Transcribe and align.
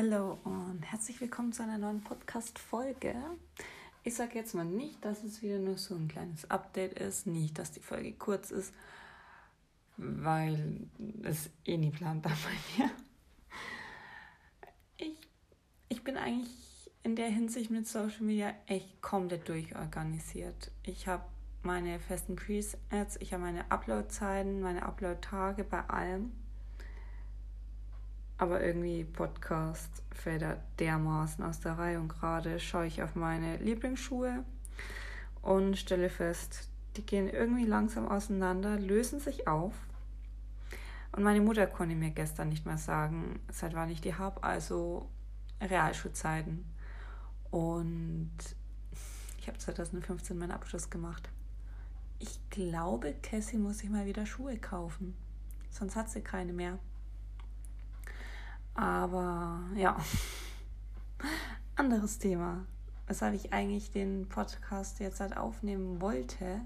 Hallo 0.00 0.38
und 0.44 0.80
herzlich 0.84 1.20
willkommen 1.20 1.52
zu 1.52 1.64
einer 1.64 1.76
neuen 1.76 2.00
Podcast-Folge. 2.02 3.16
Ich 4.04 4.14
sage 4.14 4.36
jetzt 4.36 4.54
mal 4.54 4.64
nicht, 4.64 5.04
dass 5.04 5.24
es 5.24 5.42
wieder 5.42 5.58
nur 5.58 5.76
so 5.76 5.96
ein 5.96 6.06
kleines 6.06 6.48
Update 6.48 6.92
ist, 7.00 7.26
nicht, 7.26 7.58
dass 7.58 7.72
die 7.72 7.80
Folge 7.80 8.12
kurz 8.12 8.52
ist, 8.52 8.72
weil 9.96 10.86
es 11.24 11.50
eh 11.64 11.76
nie 11.76 11.90
planbar 11.90 12.30
bei 12.44 12.84
mir. 12.84 12.90
Ich, 14.98 15.18
ich 15.88 16.04
bin 16.04 16.16
eigentlich 16.16 16.92
in 17.02 17.16
der 17.16 17.30
Hinsicht 17.30 17.72
mit 17.72 17.88
Social 17.88 18.22
Media 18.22 18.54
echt 18.66 19.02
komplett 19.02 19.48
durchorganisiert. 19.48 20.70
Ich 20.84 21.08
habe 21.08 21.24
meine 21.64 21.98
festen 21.98 22.36
Presets, 22.36 23.16
ich 23.18 23.32
habe 23.32 23.42
meine 23.42 23.68
Upload-Zeiten, 23.68 24.60
meine 24.60 24.84
Upload-Tage 24.84 25.64
bei 25.64 25.80
allem 25.90 26.30
aber 28.38 28.62
irgendwie 28.64 29.04
Podcast 29.04 30.02
fällt 30.12 30.42
da 30.42 30.56
dermaßen 30.78 31.44
aus 31.44 31.60
der 31.60 31.76
Reihe 31.76 32.00
und 32.00 32.08
gerade 32.08 32.60
schaue 32.60 32.86
ich 32.86 33.02
auf 33.02 33.16
meine 33.16 33.56
Lieblingsschuhe 33.56 34.44
und 35.42 35.76
stelle 35.76 36.08
fest, 36.08 36.70
die 36.96 37.04
gehen 37.04 37.28
irgendwie 37.28 37.64
langsam 37.64 38.08
auseinander, 38.08 38.78
lösen 38.78 39.20
sich 39.20 39.48
auf. 39.48 39.74
Und 41.12 41.24
meine 41.24 41.40
Mutter 41.40 41.66
konnte 41.66 41.96
mir 41.96 42.10
gestern 42.10 42.48
nicht 42.48 42.64
mehr 42.64 42.78
sagen, 42.78 43.40
seit 43.50 43.74
wann 43.74 43.90
ich 43.90 44.00
die 44.00 44.14
habe, 44.14 44.42
also 44.44 45.08
Realschulzeiten. 45.60 46.64
Und 47.50 48.30
ich 49.40 49.48
habe 49.48 49.58
2015 49.58 50.38
meinen 50.38 50.52
Abschluss 50.52 50.90
gemacht. 50.90 51.28
Ich 52.20 52.38
glaube, 52.50 53.14
Cassie 53.22 53.56
muss 53.56 53.78
sich 53.78 53.90
mal 53.90 54.06
wieder 54.06 54.26
Schuhe 54.26 54.58
kaufen. 54.58 55.16
Sonst 55.70 55.96
hat 55.96 56.10
sie 56.10 56.20
keine 56.20 56.52
mehr. 56.52 56.78
Aber 58.78 59.58
ja, 59.74 59.96
anderes 61.74 62.20
Thema. 62.20 62.64
Weshalb 63.08 63.34
ich 63.34 63.52
eigentlich 63.52 63.90
den 63.90 64.28
Podcast 64.28 65.00
jetzt 65.00 65.18
halt 65.18 65.36
aufnehmen 65.36 66.00
wollte, 66.00 66.60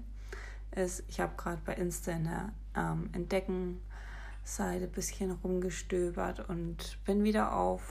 ist, 0.75 1.03
ich 1.07 1.19
habe 1.19 1.33
gerade 1.37 1.59
bei 1.65 1.73
Insta 1.73 2.11
in 2.11 2.25
der 2.25 2.53
ähm, 2.75 3.09
Entdecken-Seite 3.13 4.83
ein 4.83 4.91
bisschen 4.91 5.31
rumgestöbert 5.31 6.47
und 6.49 7.03
bin 7.03 7.23
wieder 7.23 7.55
auf 7.55 7.81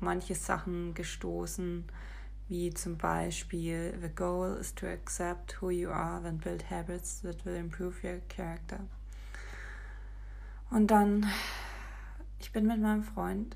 manche 0.00 0.34
Sachen 0.34 0.94
gestoßen, 0.94 1.84
wie 2.48 2.72
zum 2.72 2.96
Beispiel 2.96 3.92
The 4.00 4.08
goal 4.08 4.56
is 4.58 4.74
to 4.76 4.86
accept 4.86 5.60
who 5.60 5.68
you 5.68 5.90
are 5.90 6.26
and 6.26 6.42
build 6.42 6.70
habits 6.70 7.20
that 7.20 7.44
will 7.44 7.56
improve 7.56 7.96
your 8.02 8.20
character. 8.28 8.80
Und 10.70 10.90
dann, 10.90 11.26
ich 12.38 12.52
bin 12.52 12.66
mit 12.66 12.80
meinem 12.80 13.04
Freund 13.04 13.54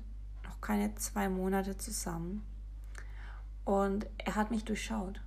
keine 0.61 0.95
zwei 0.95 1.29
Monate 1.29 1.77
zusammen. 1.77 2.45
Und 3.65 4.07
er 4.17 4.35
hat 4.35 4.51
mich 4.51 4.63
durchschaut. 4.63 5.21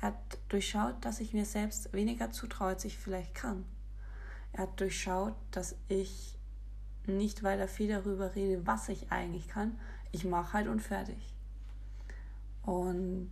Er 0.00 0.08
hat 0.08 0.38
durchschaut, 0.48 1.04
dass 1.04 1.20
ich 1.20 1.32
mir 1.32 1.44
selbst 1.44 1.92
weniger 1.92 2.30
zutraue, 2.30 2.68
als 2.68 2.84
ich 2.84 2.98
vielleicht 2.98 3.34
kann. 3.34 3.64
Er 4.52 4.64
hat 4.64 4.80
durchschaut, 4.80 5.34
dass 5.50 5.76
ich 5.88 6.36
nicht 7.06 7.42
weiter 7.42 7.68
viel 7.68 7.88
darüber 7.88 8.34
rede, 8.34 8.66
was 8.66 8.88
ich 8.88 9.10
eigentlich 9.10 9.48
kann. 9.48 9.78
Ich 10.10 10.24
mache 10.24 10.52
halt 10.52 10.68
und 10.68 10.80
fertig. 10.80 11.34
Und 12.62 13.30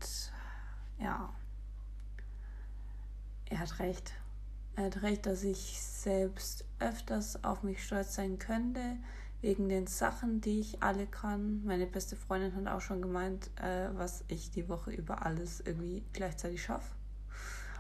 ja, 0.99 1.33
er 3.47 3.59
hat 3.59 3.79
recht. 3.79 4.13
Er 4.77 4.87
hat 4.87 5.03
recht, 5.03 5.27
dass 5.27 5.43
ich 5.43 5.81
selbst 5.81 6.65
öfters 6.79 7.45
auf 7.45 7.63
mich 7.63 7.85
stolz 7.85 8.15
sein 8.15 8.39
könnte, 8.39 8.97
wegen 9.41 9.69
den 9.69 9.87
Sachen, 9.87 10.41
die 10.41 10.61
ich 10.61 10.83
alle 10.83 11.07
kann. 11.07 11.65
Meine 11.65 11.87
beste 11.87 12.17
Freundin 12.17 12.55
hat 12.55 12.67
auch 12.75 12.81
schon 12.81 13.01
gemeint, 13.01 13.51
äh, 13.61 13.89
was 13.95 14.25
ich 14.29 14.51
die 14.51 14.69
Woche 14.69 14.91
über 14.91 15.25
alles 15.25 15.61
irgendwie 15.61 16.03
gleichzeitig 16.13 16.63
schaffe. 16.63 16.95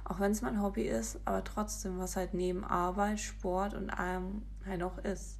Auch 0.04 0.20
wenn 0.20 0.32
es 0.32 0.42
mein 0.42 0.62
Hobby 0.62 0.82
ist, 0.82 1.20
aber 1.24 1.44
trotzdem, 1.44 1.98
was 1.98 2.16
halt 2.16 2.34
neben 2.34 2.64
Arbeit, 2.64 3.20
Sport 3.20 3.74
und 3.74 3.90
allem 3.90 4.42
halt 4.66 4.80
noch 4.80 4.98
ist. 4.98 5.38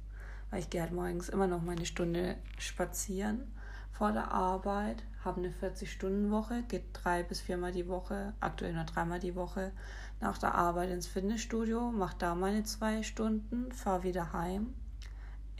Weil 0.49 0.59
ich 0.59 0.69
gehe 0.69 0.81
halt 0.81 0.93
morgens 0.93 1.29
immer 1.29 1.47
noch 1.47 1.61
meine 1.61 1.85
Stunde 1.85 2.35
spazieren 2.57 3.51
vor 3.91 4.11
der 4.11 4.31
Arbeit, 4.31 5.03
habe 5.23 5.41
eine 5.41 5.51
40-Stunden-Woche, 5.51 6.63
gehe 6.63 6.83
drei 6.93 7.23
bis 7.23 7.41
viermal 7.41 7.71
die 7.71 7.87
Woche, 7.87 8.33
aktuell 8.39 8.73
nur 8.73 8.85
dreimal 8.85 9.19
die 9.19 9.35
Woche 9.35 9.71
nach 10.19 10.37
der 10.37 10.55
Arbeit 10.55 10.89
ins 10.89 11.07
Fitnessstudio, 11.07 11.91
mache 11.91 12.15
da 12.17 12.35
meine 12.35 12.63
zwei 12.63 13.03
Stunden, 13.03 13.71
fahre 13.71 14.03
wieder 14.03 14.33
heim 14.33 14.73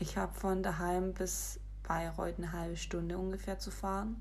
ich 0.02 0.16
habe 0.16 0.34
von 0.34 0.64
daheim 0.64 1.14
bis 1.14 1.60
Bayreuth 1.86 2.34
eine 2.36 2.52
halbe 2.52 2.76
Stunde 2.76 3.16
ungefähr 3.16 3.60
zu 3.60 3.70
fahren. 3.70 4.20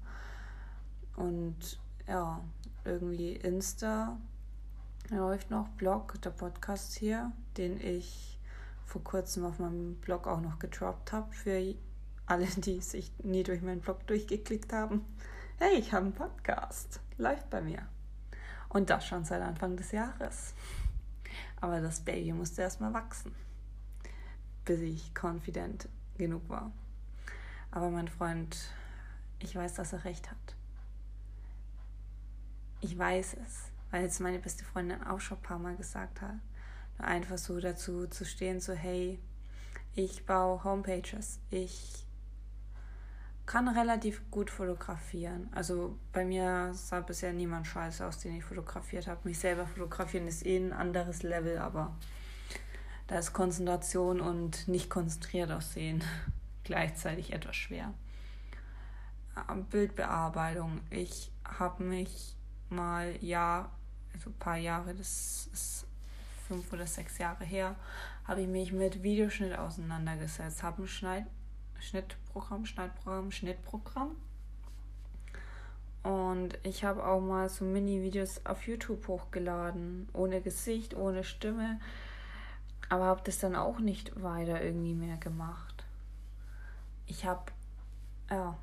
Und 1.15 1.79
ja, 2.07 2.39
irgendwie 2.85 3.33
Insta 3.33 4.17
läuft 5.09 5.49
noch, 5.49 5.67
Blog, 5.69 6.21
der 6.21 6.29
Podcast 6.29 6.93
hier, 6.93 7.31
den 7.57 7.81
ich 7.81 8.37
vor 8.85 9.03
kurzem 9.03 9.43
auf 9.43 9.57
meinem 9.57 9.95
Blog 9.95 10.27
auch 10.27 10.39
noch 10.39 10.59
gedroppt 10.59 11.13
habe 11.13 11.31
für 11.33 11.75
alle, 12.27 12.45
die 12.57 12.79
sich 12.81 13.11
nie 13.23 13.41
durch 13.41 13.63
meinen 13.63 13.81
Blog 13.81 14.05
durchgeklickt 14.05 14.71
haben. 14.73 15.03
Hey, 15.57 15.79
ich 15.79 15.93
habe 15.93 16.05
einen 16.05 16.13
Podcast. 16.13 16.99
Läuft 17.17 17.49
bei 17.49 17.61
mir. 17.61 17.87
Und 18.69 18.91
das 18.91 19.07
schon 19.07 19.25
seit 19.25 19.41
Anfang 19.41 19.77
des 19.77 19.91
Jahres. 19.91 20.53
Aber 21.59 21.81
das 21.81 22.01
Baby 22.01 22.33
musste 22.33 22.61
erstmal 22.61 22.93
wachsen 22.93 23.33
bis 24.65 24.79
ich 24.81 25.11
confident 25.19 25.87
genug 26.17 26.47
war. 26.49 26.71
Aber 27.71 27.89
mein 27.89 28.07
Freund, 28.07 28.57
ich 29.39 29.55
weiß, 29.55 29.75
dass 29.75 29.93
er 29.93 30.03
recht 30.03 30.29
hat. 30.29 30.55
Ich 32.81 32.97
weiß 32.97 33.37
es, 33.45 33.71
weil 33.91 34.05
es 34.05 34.19
meine 34.19 34.39
beste 34.39 34.63
Freundin 34.63 35.03
auch 35.03 35.19
schon 35.19 35.37
ein 35.37 35.43
paar 35.43 35.59
Mal 35.59 35.75
gesagt 35.75 36.21
hat. 36.21 36.35
Nur 36.97 37.07
einfach 37.07 37.37
so 37.37 37.59
dazu 37.59 38.07
zu 38.07 38.25
stehen, 38.25 38.59
so 38.59 38.73
hey, 38.73 39.19
ich 39.95 40.25
baue 40.25 40.63
Homepages, 40.63 41.39
ich 41.49 42.05
kann 43.45 43.67
relativ 43.67 44.21
gut 44.31 44.49
fotografieren. 44.49 45.49
Also 45.51 45.97
bei 46.13 46.23
mir 46.23 46.73
sah 46.73 47.01
bisher 47.01 47.33
niemand 47.33 47.67
scheiße 47.67 48.05
aus, 48.05 48.19
den 48.19 48.37
ich 48.37 48.43
fotografiert 48.43 49.07
habe. 49.07 49.19
Mich 49.25 49.39
selber 49.39 49.67
fotografieren 49.67 50.27
ist 50.27 50.45
eh 50.45 50.57
ein 50.57 50.71
anderes 50.71 51.23
Level, 51.23 51.57
aber 51.57 51.95
da 53.11 53.19
ist 53.19 53.33
Konzentration 53.33 54.21
und 54.21 54.69
nicht 54.69 54.89
konzentriert 54.89 55.51
aussehen 55.51 56.01
gleichzeitig 56.63 57.33
etwas 57.33 57.57
schwer. 57.57 57.93
Bildbearbeitung. 59.69 60.79
Ich 60.89 61.29
habe 61.43 61.83
mich 61.83 62.37
mal 62.69 63.13
ja, 63.19 63.69
also 64.13 64.29
ein 64.29 64.39
paar 64.39 64.55
Jahre, 64.55 64.95
das 64.95 65.49
ist 65.51 65.85
fünf 66.47 66.71
oder 66.71 66.87
sechs 66.87 67.17
Jahre 67.17 67.43
her, 67.43 67.75
habe 68.23 68.43
ich 68.43 68.47
mich 68.47 68.71
mit 68.71 69.03
Videoschnitt 69.03 69.57
auseinandergesetzt, 69.57 70.63
habe 70.63 70.83
ein 70.83 70.87
Schneid 70.87 71.25
Schnittprogramm, 71.81 72.65
Schneidprogramm, 72.65 73.31
Schnittprogramm. 73.31 74.15
Und 76.03 76.57
ich 76.63 76.85
habe 76.85 77.05
auch 77.05 77.19
mal 77.19 77.49
so 77.49 77.65
Mini-Videos 77.65 78.45
auf 78.45 78.65
YouTube 78.67 79.05
hochgeladen, 79.09 80.07
ohne 80.13 80.39
Gesicht, 80.39 80.95
ohne 80.95 81.25
Stimme 81.25 81.81
aber 82.91 83.05
habe 83.05 83.21
das 83.23 83.39
dann 83.39 83.55
auch 83.55 83.79
nicht 83.79 84.21
weiter 84.21 84.61
irgendwie 84.61 84.93
mehr 84.93 85.15
gemacht. 85.15 85.85
Ich 87.07 87.25
habe 87.25 87.53
ja, 88.29 88.57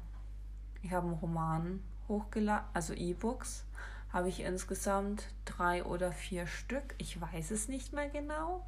ich 0.82 0.92
habe 0.92 1.06
einen 1.06 1.16
Roman 1.16 1.82
hochgeladen, 2.08 2.68
also 2.74 2.92
E-Books 2.92 3.64
habe 4.12 4.28
ich 4.28 4.40
insgesamt 4.40 5.28
drei 5.46 5.82
oder 5.82 6.12
vier 6.12 6.46
Stück. 6.46 6.94
Ich 6.98 7.18
weiß 7.18 7.50
es 7.52 7.68
nicht 7.68 7.94
mehr 7.94 8.10
genau. 8.10 8.66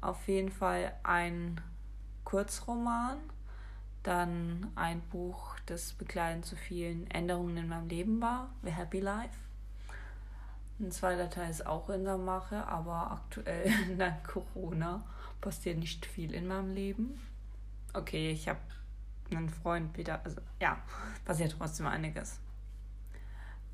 Auf 0.00 0.28
jeden 0.28 0.52
Fall 0.52 0.92
ein 1.02 1.60
Kurzroman, 2.22 3.18
dann 4.04 4.70
ein 4.76 5.00
Buch, 5.10 5.56
das 5.66 5.92
begleitend 5.94 6.46
zu 6.46 6.54
vielen 6.54 7.10
Änderungen 7.10 7.56
in 7.56 7.68
meinem 7.68 7.88
Leben 7.88 8.20
war, 8.20 8.50
The 8.62 8.70
Happy 8.70 9.00
Life. 9.00 9.34
Ein 10.82 10.90
zweiter 10.90 11.30
Teil 11.30 11.48
ist 11.48 11.64
auch 11.64 11.90
in 11.90 12.02
der 12.02 12.18
Mache, 12.18 12.66
aber 12.66 13.12
aktuell 13.12 13.70
dank 13.96 14.24
Corona 14.24 15.04
passiert 15.40 15.78
nicht 15.78 16.04
viel 16.04 16.34
in 16.34 16.48
meinem 16.48 16.74
Leben. 16.74 17.20
Okay, 17.92 18.32
ich 18.32 18.48
habe 18.48 18.58
einen 19.30 19.48
Freund 19.48 19.96
wieder, 19.96 20.20
also 20.24 20.40
ja, 20.60 20.82
passiert 21.24 21.54
trotzdem 21.56 21.86
einiges. 21.86 22.40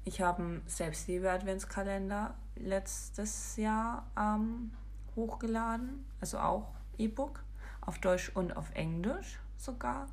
Ich 0.04 0.20
habe 0.20 0.42
einen 0.42 0.62
Selbstliebe-Adventskalender 0.66 2.34
letztes 2.56 3.56
Jahr 3.56 4.06
ähm, 4.18 4.72
hochgeladen, 5.16 6.04
also 6.20 6.38
auch 6.38 6.74
E-Book, 6.98 7.42
auf 7.80 7.98
Deutsch 8.00 8.30
und 8.34 8.54
auf 8.54 8.70
Englisch 8.74 9.38
sogar. 9.56 10.08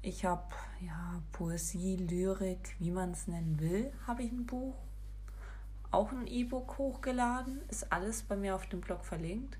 Ich 0.00 0.24
habe 0.24 0.54
ja 0.80 1.20
Poesie, 1.32 1.96
Lyrik, 1.96 2.76
wie 2.78 2.90
man 2.90 3.10
es 3.10 3.26
nennen 3.26 3.60
will, 3.60 3.92
habe 4.06 4.22
ich 4.22 4.32
ein 4.32 4.46
Buch 4.46 4.87
auch 5.90 6.12
ein 6.12 6.26
E-Book 6.26 6.78
hochgeladen. 6.78 7.60
Ist 7.68 7.92
alles 7.92 8.22
bei 8.22 8.36
mir 8.36 8.54
auf 8.54 8.66
dem 8.66 8.80
Blog 8.80 9.04
verlinkt. 9.04 9.58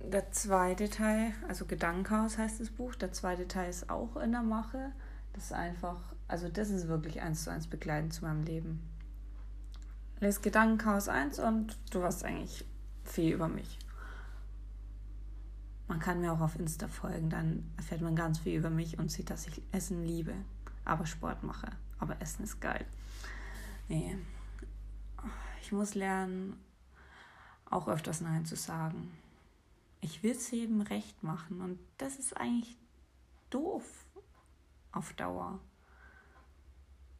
der 0.00 0.32
zweite 0.32 0.88
Teil, 0.88 1.34
also 1.46 1.66
Gedankenhaus 1.66 2.38
heißt 2.38 2.58
das 2.58 2.70
Buch, 2.70 2.94
der 2.94 3.12
zweite 3.12 3.46
Teil 3.46 3.68
ist 3.68 3.90
auch 3.90 4.16
in 4.16 4.32
der 4.32 4.42
Mache. 4.42 4.92
Das 5.34 5.44
ist 5.44 5.52
einfach, 5.52 6.00
also 6.26 6.48
das 6.48 6.70
ist 6.70 6.88
wirklich 6.88 7.20
eins 7.20 7.44
zu 7.44 7.50
eins 7.50 7.66
begleitend 7.66 8.14
zu 8.14 8.24
meinem 8.24 8.42
Leben. 8.44 8.82
Lies 10.20 10.42
Gedankenhaus 10.42 11.08
1 11.08 11.38
und 11.38 11.76
du 11.90 12.02
weißt 12.02 12.24
eigentlich 12.24 12.64
viel 13.04 13.34
über 13.34 13.48
mich. 13.48 13.78
Man 15.88 15.98
kann 15.98 16.20
mir 16.20 16.32
auch 16.32 16.40
auf 16.40 16.58
Insta 16.58 16.88
folgen, 16.88 17.30
dann 17.30 17.70
erfährt 17.76 18.00
man 18.00 18.14
ganz 18.14 18.38
viel 18.38 18.58
über 18.58 18.70
mich 18.70 18.98
und 18.98 19.10
sieht, 19.10 19.28
dass 19.30 19.46
ich 19.46 19.62
Essen 19.72 20.04
liebe, 20.04 20.34
aber 20.84 21.04
Sport 21.06 21.42
mache. 21.42 21.68
Aber 21.98 22.20
Essen 22.20 22.44
ist 22.44 22.60
geil. 22.60 22.84
Nee. 23.88 24.16
Ich 25.62 25.72
muss 25.72 25.94
lernen, 25.94 26.60
auch 27.68 27.88
öfters 27.88 28.20
Nein 28.20 28.44
zu 28.44 28.56
sagen. 28.56 29.16
Ich 30.00 30.22
will 30.22 30.32
es 30.32 30.50
jedem 30.50 30.80
recht 30.80 31.22
machen 31.22 31.60
und 31.60 31.78
das 31.98 32.18
ist 32.18 32.36
eigentlich 32.36 32.76
doof 33.50 33.84
auf 34.92 35.12
Dauer. 35.12 35.60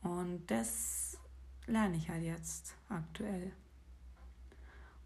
Und 0.02 0.46
das 0.46 1.18
lerne 1.66 1.96
ich 1.96 2.08
halt 2.08 2.22
jetzt 2.22 2.74
aktuell. 2.88 3.52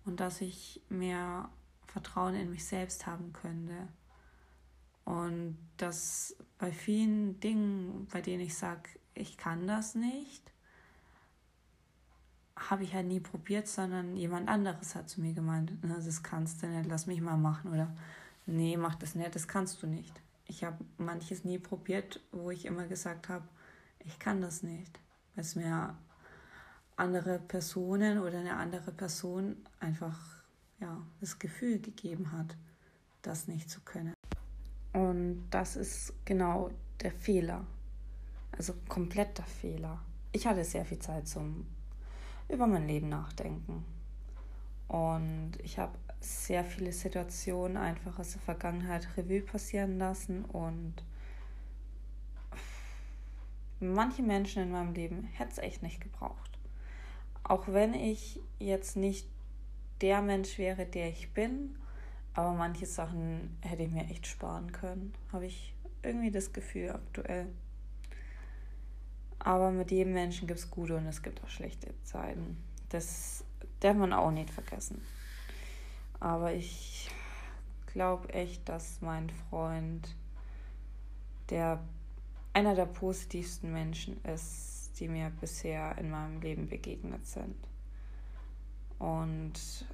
Und 0.04 0.20
dass 0.20 0.40
ich 0.40 0.80
mehr 0.88 1.48
Vertrauen 1.86 2.34
in 2.34 2.50
mich 2.50 2.64
selbst 2.64 3.06
haben 3.06 3.32
könnte. 3.32 3.88
Und 5.04 5.58
dass 5.76 6.36
bei 6.58 6.72
vielen 6.72 7.40
Dingen, 7.40 8.06
bei 8.12 8.20
denen 8.20 8.42
ich 8.42 8.56
sage, 8.56 8.88
ich 9.14 9.36
kann 9.36 9.66
das 9.66 9.94
nicht, 9.94 10.52
habe 12.56 12.84
ich 12.84 12.94
halt 12.94 13.06
nie 13.06 13.20
probiert, 13.20 13.66
sondern 13.66 14.16
jemand 14.16 14.48
anderes 14.48 14.94
hat 14.94 15.08
zu 15.08 15.20
mir 15.20 15.32
gemeint, 15.32 15.72
das 15.82 16.22
kannst 16.22 16.62
du 16.62 16.66
nicht, 16.66 16.88
lass 16.88 17.06
mich 17.06 17.20
mal 17.20 17.36
machen 17.36 17.72
oder 17.72 17.94
nee, 18.46 18.76
mach 18.76 18.94
das 18.94 19.14
nicht, 19.14 19.34
das 19.34 19.48
kannst 19.48 19.82
du 19.82 19.86
nicht. 19.86 20.20
Ich 20.46 20.62
habe 20.62 20.84
manches 20.98 21.44
nie 21.44 21.58
probiert, 21.58 22.20
wo 22.30 22.50
ich 22.50 22.66
immer 22.66 22.86
gesagt 22.86 23.28
habe, 23.28 23.46
ich 24.00 24.18
kann 24.18 24.40
das 24.40 24.62
nicht, 24.62 25.00
weil 25.34 25.44
es 25.44 25.56
mir 25.56 25.96
andere 26.96 27.38
Personen 27.38 28.18
oder 28.18 28.38
eine 28.38 28.56
andere 28.56 28.92
Person 28.92 29.56
einfach 29.80 30.18
ja, 30.80 31.02
das 31.20 31.38
Gefühl 31.38 31.80
gegeben 31.80 32.30
hat, 32.32 32.56
das 33.22 33.48
nicht 33.48 33.70
zu 33.70 33.80
können. 33.80 34.14
Und 34.92 35.48
das 35.50 35.74
ist 35.74 36.12
genau 36.24 36.70
der 37.00 37.10
Fehler. 37.10 37.66
Also 38.52 38.74
kompletter 38.88 39.42
Fehler. 39.42 40.00
Ich 40.30 40.46
hatte 40.46 40.62
sehr 40.62 40.84
viel 40.84 41.00
Zeit 41.00 41.26
zum 41.26 41.66
über 42.48 42.66
mein 42.66 42.86
Leben 42.86 43.08
nachdenken. 43.08 43.84
Und 44.88 45.52
ich 45.62 45.78
habe 45.78 45.96
sehr 46.20 46.64
viele 46.64 46.92
Situationen 46.92 47.76
einfach 47.76 48.18
aus 48.18 48.32
der 48.32 48.40
Vergangenheit 48.40 49.08
Revue 49.16 49.42
passieren 49.42 49.98
lassen 49.98 50.44
und 50.44 50.94
manche 53.80 54.22
Menschen 54.22 54.62
in 54.62 54.70
meinem 54.70 54.94
Leben 54.94 55.24
hätte 55.24 55.52
es 55.52 55.58
echt 55.58 55.82
nicht 55.82 56.00
gebraucht 56.00 56.54
auch 57.44 57.68
wenn 57.68 57.94
ich 57.94 58.40
jetzt 58.58 58.96
nicht 58.96 59.28
der 60.00 60.22
Mensch 60.22 60.58
wäre, 60.58 60.86
der 60.86 61.08
ich 61.08 61.32
bin, 61.32 61.76
aber 62.32 62.52
manche 62.52 62.86
Sachen 62.86 63.56
hätte 63.60 63.84
ich 63.84 63.90
mir 63.90 64.06
echt 64.06 64.26
sparen 64.26 64.72
können, 64.72 65.12
habe 65.30 65.46
ich 65.46 65.74
irgendwie 66.02 66.30
das 66.30 66.52
Gefühl 66.52 66.90
aktuell. 66.90 67.46
Aber 69.44 69.70
mit 69.70 69.90
jedem 69.90 70.14
Menschen 70.14 70.48
gibt 70.48 70.58
es 70.58 70.70
gute 70.70 70.96
und 70.96 71.06
es 71.06 71.22
gibt 71.22 71.44
auch 71.44 71.48
schlechte 71.48 71.94
Zeiten. 72.02 72.56
Das 72.88 73.44
darf 73.80 73.96
man 73.96 74.14
auch 74.14 74.30
nicht 74.30 74.50
vergessen. 74.50 75.02
Aber 76.18 76.54
ich 76.54 77.10
glaube 77.86 78.32
echt, 78.32 78.68
dass 78.68 79.00
mein 79.02 79.30
Freund 79.30 80.16
der 81.50 81.78
einer 82.54 82.74
der 82.74 82.86
positivsten 82.86 83.70
Menschen 83.70 84.22
ist, 84.24 84.92
die 84.98 85.08
mir 85.08 85.30
bisher 85.40 85.98
in 85.98 86.10
meinem 86.10 86.40
Leben 86.40 86.68
begegnet 86.68 87.26
sind. 87.26 87.56
Und 88.98 89.86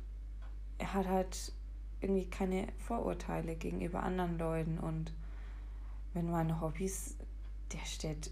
er 0.78 0.94
hat 0.94 1.08
halt 1.08 1.52
irgendwie 2.00 2.26
keine 2.26 2.68
Vorurteile 2.78 3.56
gegenüber 3.56 4.02
anderen 4.02 4.38
Leuten 4.38 4.78
und 4.78 5.12
wenn 6.12 6.30
meine 6.30 6.60
Hobbys, 6.60 7.16
der 7.72 7.84
stellt 7.84 8.30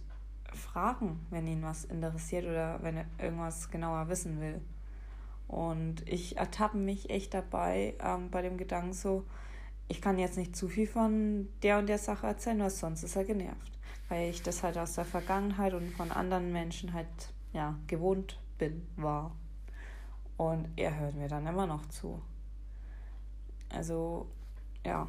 Fragen, 0.52 1.20
wenn 1.30 1.46
ihn 1.46 1.62
was 1.62 1.84
interessiert 1.84 2.44
oder 2.44 2.82
wenn 2.82 2.96
er 2.96 3.06
irgendwas 3.18 3.70
genauer 3.70 4.08
wissen 4.08 4.40
will. 4.40 4.60
Und 5.46 6.06
ich 6.06 6.36
ertappe 6.36 6.76
mich 6.76 7.10
echt 7.10 7.32
dabei 7.34 7.94
ähm, 8.00 8.30
bei 8.30 8.42
dem 8.42 8.58
Gedanken 8.58 8.92
so, 8.92 9.24
ich 9.88 10.02
kann 10.02 10.18
jetzt 10.18 10.36
nicht 10.36 10.54
zu 10.54 10.68
viel 10.68 10.86
von 10.86 11.48
der 11.62 11.78
und 11.78 11.86
der 11.86 11.98
Sache 11.98 12.26
erzählen, 12.26 12.60
weil 12.60 12.70
sonst 12.70 13.02
ist 13.02 13.16
er 13.16 13.24
genervt 13.24 13.78
weil 14.08 14.30
ich 14.30 14.42
das 14.42 14.62
halt 14.62 14.78
aus 14.78 14.94
der 14.94 15.04
Vergangenheit 15.04 15.74
und 15.74 15.90
von 15.92 16.10
anderen 16.10 16.52
Menschen 16.52 16.92
halt 16.92 17.06
ja 17.52 17.78
gewohnt 17.86 18.38
bin, 18.56 18.86
war. 18.96 19.34
Und 20.36 20.68
er 20.76 20.98
hört 20.98 21.14
mir 21.14 21.28
dann 21.28 21.46
immer 21.46 21.66
noch 21.66 21.86
zu. 21.86 22.20
Also, 23.68 24.26
ja. 24.84 25.06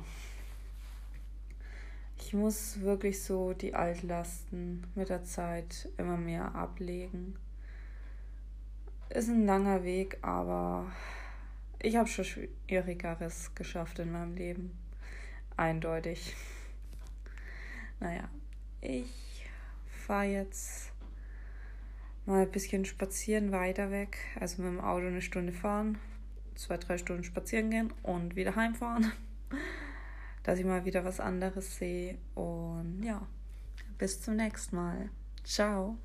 Ich 2.21 2.33
muss 2.33 2.81
wirklich 2.81 3.23
so 3.23 3.53
die 3.53 3.73
Altlasten 3.73 4.85
mit 4.93 5.09
der 5.09 5.23
Zeit 5.23 5.89
immer 5.97 6.17
mehr 6.17 6.53
ablegen. 6.53 7.35
Ist 9.09 9.29
ein 9.29 9.45
langer 9.45 9.83
Weg, 9.83 10.19
aber 10.21 10.91
ich 11.79 11.95
habe 11.95 12.07
schon 12.07 12.25
Schwierigeres 12.25 13.55
geschafft 13.55 13.97
in 13.97 14.11
meinem 14.11 14.35
Leben. 14.35 14.77
Eindeutig. 15.57 16.35
Naja, 17.99 18.29
ich 18.81 19.49
fahre 19.87 20.25
jetzt 20.25 20.91
mal 22.25 22.43
ein 22.43 22.51
bisschen 22.51 22.85
spazieren 22.85 23.51
weiter 23.51 23.89
weg. 23.89 24.17
Also 24.39 24.61
mit 24.61 24.71
dem 24.71 24.81
Auto 24.81 25.07
eine 25.07 25.21
Stunde 25.21 25.53
fahren, 25.53 25.97
zwei, 26.53 26.77
drei 26.77 26.97
Stunden 26.99 27.23
spazieren 27.23 27.71
gehen 27.71 27.93
und 28.03 28.35
wieder 28.35 28.55
heimfahren. 28.55 29.11
Dass 30.49 30.57
ich 30.57 30.65
mal 30.65 30.83
wieder 30.83 31.05
was 31.05 31.19
anderes 31.19 31.77
sehe. 31.77 32.17
Und 32.33 33.03
ja, 33.03 33.21
bis 33.99 34.19
zum 34.19 34.35
nächsten 34.35 34.77
Mal. 34.77 35.11
Ciao. 35.43 35.95